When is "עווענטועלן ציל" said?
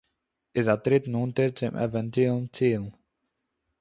1.83-2.83